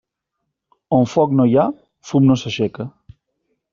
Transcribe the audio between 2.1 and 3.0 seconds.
fum no s'aixeca.